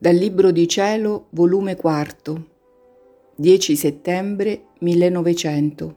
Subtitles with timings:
[0.00, 2.46] Dal Libro di Cielo, volume 4,
[3.34, 5.94] 10 settembre 1900.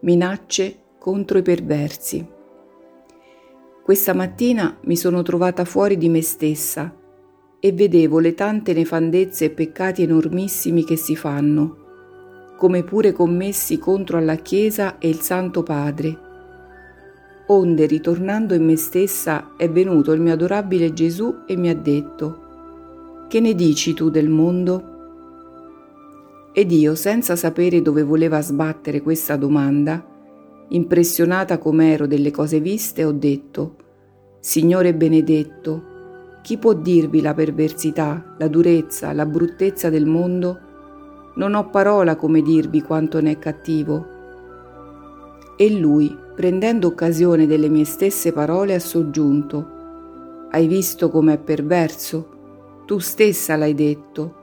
[0.00, 2.26] Minacce contro i perversi.
[3.82, 6.94] Questa mattina mi sono trovata fuori di me stessa
[7.58, 11.76] e vedevo le tante nefandezze e peccati enormissimi che si fanno,
[12.58, 16.27] come pure commessi contro alla Chiesa e il Santo Padre
[17.48, 23.26] onde ritornando in me stessa è venuto il mio adorabile Gesù e mi ha detto,
[23.28, 24.96] Che ne dici tu del mondo?
[26.52, 30.04] Ed io, senza sapere dove voleva sbattere questa domanda,
[30.68, 33.76] impressionata com'ero delle cose viste, ho detto,
[34.40, 35.84] Signore benedetto,
[36.42, 40.58] chi può dirvi la perversità, la durezza, la bruttezza del mondo?
[41.34, 44.16] Non ho parola come dirvi quanto ne è cattivo
[45.60, 52.84] e lui, prendendo occasione delle mie stesse parole, ha soggiunto, Hai visto com'è perverso?
[52.86, 54.34] Tu stessa l'hai detto,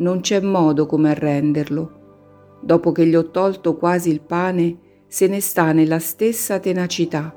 [0.00, 2.58] non c'è modo come arrenderlo.
[2.60, 7.34] Dopo che gli ho tolto quasi il pane, se ne sta nella stessa tenacità,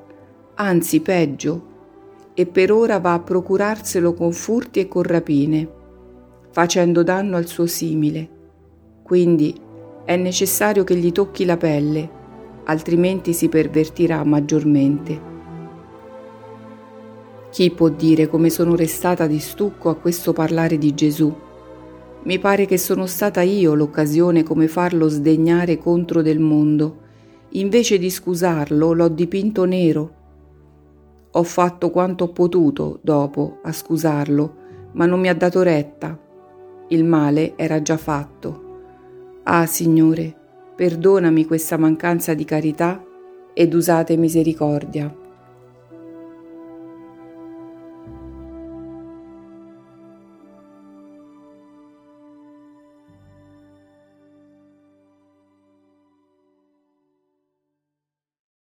[0.56, 1.68] anzi peggio,
[2.34, 5.70] e per ora va a procurarselo con furti e con rapine,
[6.52, 8.30] facendo danno al suo simile.
[9.03, 9.56] Quindi
[10.03, 12.20] è necessario che gli tocchi la pelle
[12.66, 15.30] altrimenti si pervertirà maggiormente.
[17.52, 21.36] Chi può dire come sono restata di stucco a questo parlare di Gesù?
[22.23, 27.00] Mi pare che sono stata io l'occasione come farlo sdegnare contro del mondo.
[27.50, 30.14] Invece di scusarlo, l'ho dipinto nero.
[31.31, 34.56] Ho fatto quanto ho potuto dopo a scusarlo,
[34.94, 36.18] ma non mi ha dato retta.
[36.90, 38.70] Il male era già fatto.
[39.44, 40.36] Ah, Signore,
[40.82, 43.06] Perdonami questa mancanza di carità
[43.54, 45.16] ed usate misericordia.